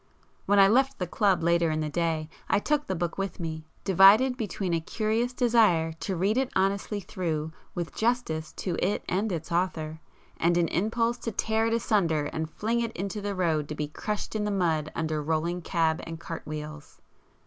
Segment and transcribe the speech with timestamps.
[0.47, 3.67] When I left the club later in the day, I took the book with me,
[3.83, 9.31] divided between a curious desire to read it honestly through with justice to it and
[9.31, 9.99] its author,
[10.37, 13.87] and an impulse to tear it asunder and fling it into the road to be
[13.89, 16.99] crushed in the mud under rolling cab and cart wheels.